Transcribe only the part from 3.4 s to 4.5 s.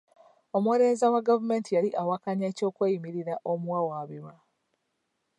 omuwawaabirwa.